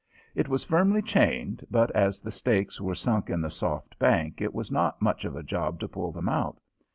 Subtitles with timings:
[0.33, 4.51] It was firmly chained, but as the stakes were sunk in the soft bank it
[4.51, 6.59] was not much of a job to pull them out.